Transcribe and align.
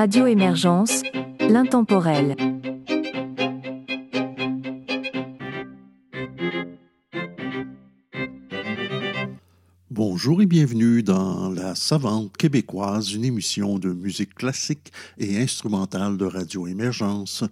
Radio 0.00 0.26
Émergence, 0.26 1.02
l'intemporel. 1.40 2.34
Bonjour 9.90 10.40
et 10.40 10.46
bienvenue 10.46 11.02
dans 11.02 11.50
La 11.50 11.74
Savante 11.74 12.34
québécoise, 12.38 13.12
une 13.12 13.26
émission 13.26 13.78
de 13.78 13.92
musique 13.92 14.34
classique 14.34 14.90
et 15.18 15.36
instrumentale 15.36 16.16
de 16.16 16.24
Radio 16.24 16.66
Émergence. 16.66 17.44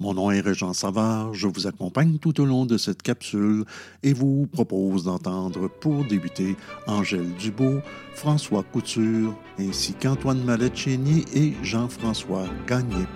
Mon 0.00 0.14
nom 0.14 0.30
est 0.30 0.40
Régent 0.40 0.72
Savard, 0.72 1.34
je 1.34 1.46
vous 1.46 1.66
accompagne 1.66 2.18
tout 2.18 2.40
au 2.40 2.44
long 2.44 2.66
de 2.66 2.76
cette 2.78 3.02
capsule 3.02 3.64
et 4.02 4.12
vous 4.12 4.46
propose 4.52 5.04
d'entendre 5.04 5.68
pour 5.68 6.04
débuter 6.04 6.56
Angèle 6.86 7.32
Dubois, 7.34 7.82
François 8.14 8.64
Couture, 8.64 9.34
ainsi 9.58 9.94
qu'Antoine 9.94 10.42
Mallet-Chénier 10.42 11.24
et 11.34 11.54
Jean-François 11.62 12.46
Gagné. 12.66 13.06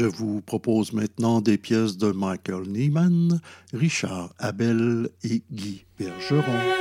Je 0.00 0.06
vous 0.06 0.40
propose 0.40 0.94
maintenant 0.94 1.42
des 1.42 1.58
pièces 1.58 1.98
de 1.98 2.10
Michael 2.10 2.62
Nyman, 2.68 3.38
Richard 3.74 4.32
Abel 4.38 5.10
et 5.22 5.42
Guy 5.52 5.84
Bergeron. 5.98 6.79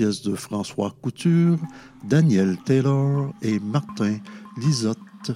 De 0.00 0.34
François 0.34 0.94
Couture, 1.02 1.58
Daniel 2.04 2.56
Taylor 2.64 3.34
et 3.42 3.60
Martin 3.60 4.16
Lisotte. 4.56 5.32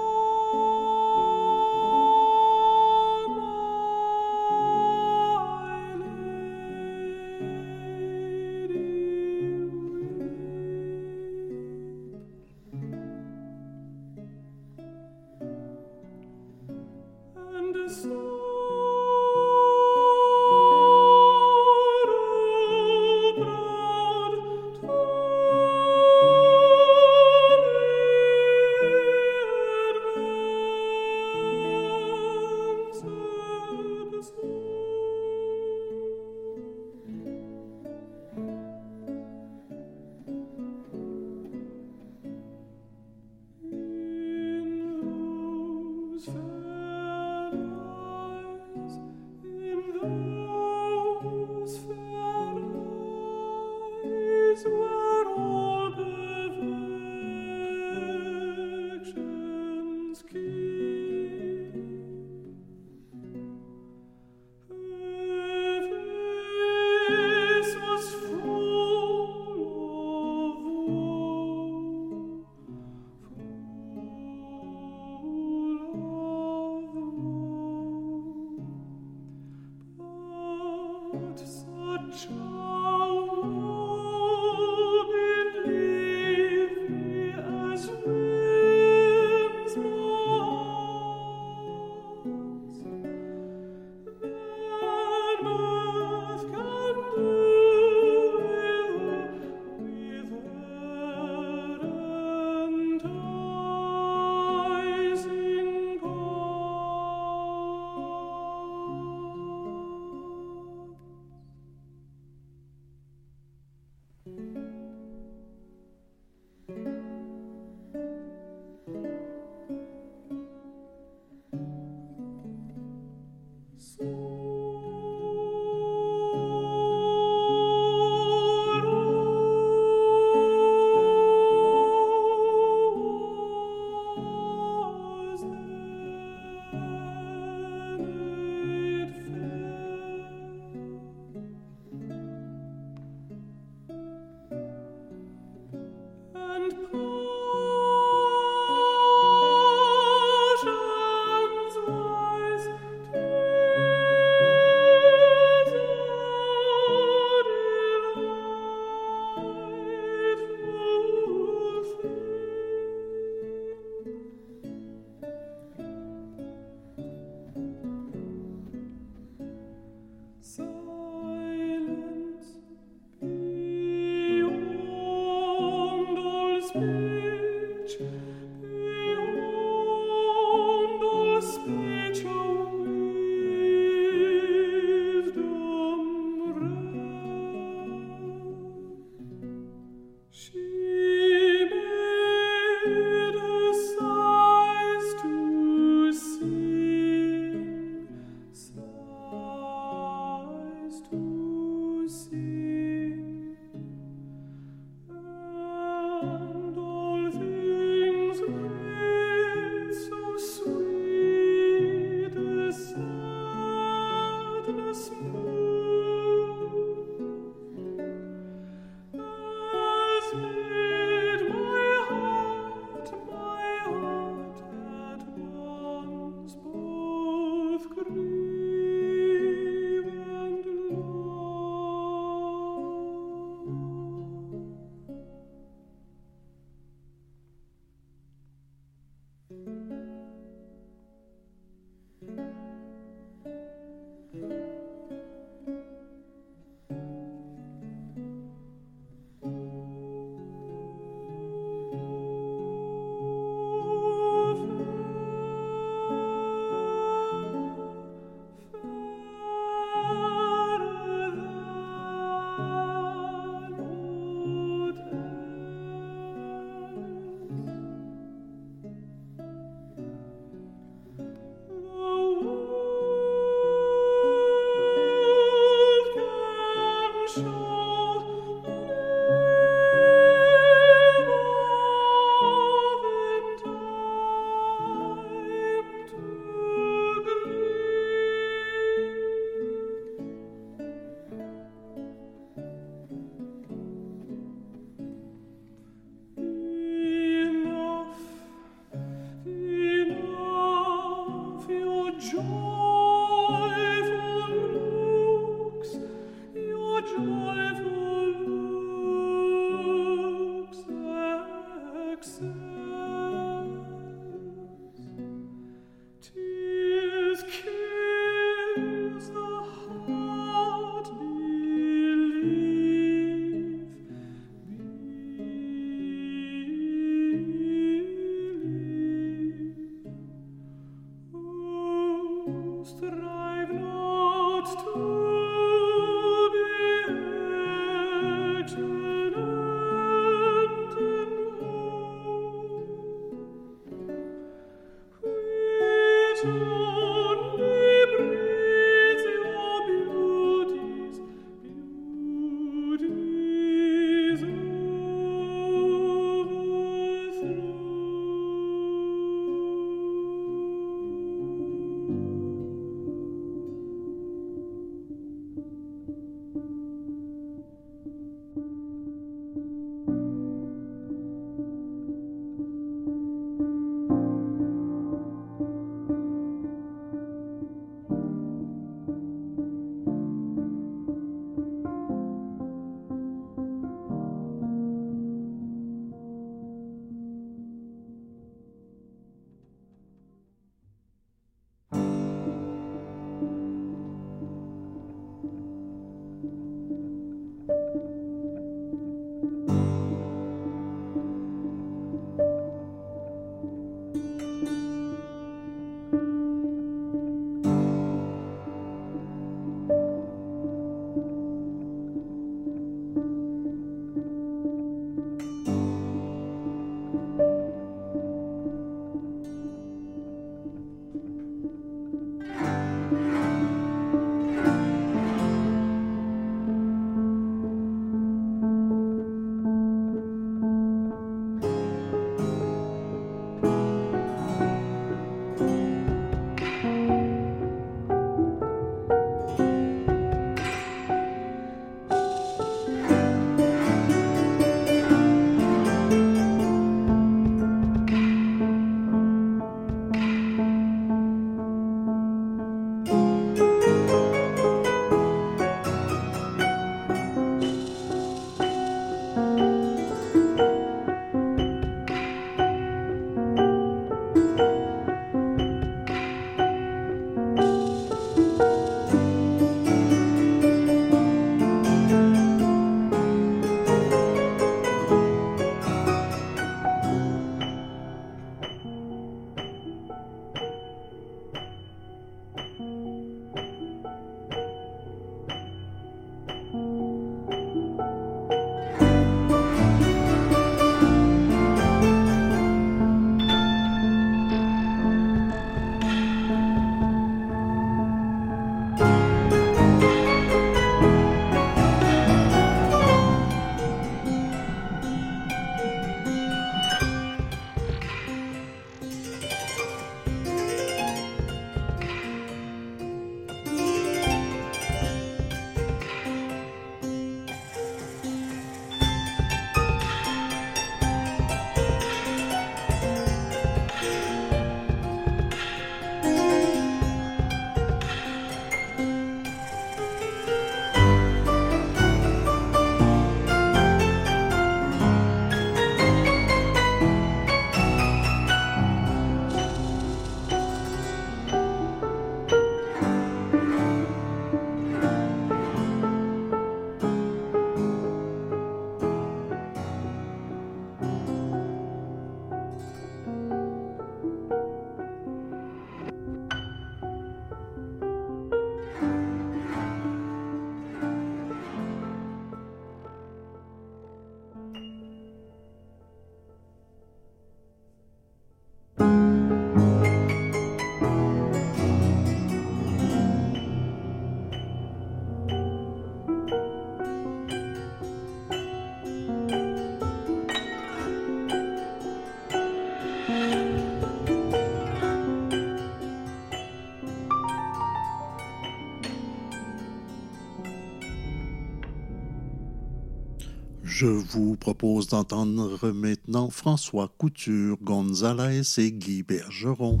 Je 594.00 594.06
vous 594.06 594.56
propose 594.56 595.08
d'entendre 595.08 595.90
maintenant 595.90 596.48
François 596.48 597.12
Couture, 597.18 597.76
Gonzalez 597.82 598.62
et 598.78 598.92
Guy 598.92 599.22
Bergeron. 599.22 600.00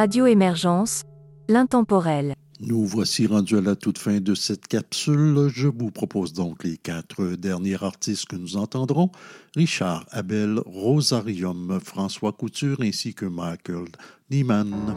Radio 0.00 0.24
Émergence, 0.24 1.02
l'intemporel. 1.46 2.32
Nous 2.58 2.86
voici 2.86 3.26
rendus 3.26 3.58
à 3.58 3.60
la 3.60 3.76
toute 3.76 3.98
fin 3.98 4.18
de 4.18 4.34
cette 4.34 4.66
capsule. 4.66 5.50
Je 5.52 5.68
vous 5.68 5.90
propose 5.90 6.32
donc 6.32 6.64
les 6.64 6.78
quatre 6.78 7.36
derniers 7.36 7.84
artistes 7.84 8.24
que 8.24 8.36
nous 8.36 8.56
entendrons. 8.56 9.10
Richard 9.54 10.06
Abel, 10.10 10.58
Rosarium, 10.64 11.78
François 11.84 12.32
Couture 12.32 12.78
ainsi 12.80 13.12
que 13.12 13.26
Michael 13.26 13.88
Niemann. 14.30 14.96